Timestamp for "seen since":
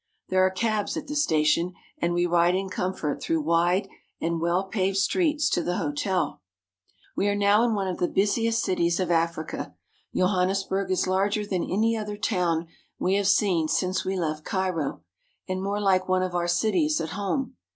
13.27-14.03